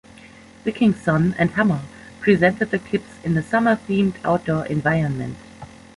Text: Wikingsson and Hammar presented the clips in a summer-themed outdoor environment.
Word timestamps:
Wikingsson 0.65 1.35
and 1.37 1.51
Hammar 1.51 1.81
presented 2.21 2.71
the 2.71 2.79
clips 2.79 3.11
in 3.23 3.37
a 3.37 3.43
summer-themed 3.43 4.15
outdoor 4.25 4.65
environment. 4.65 5.37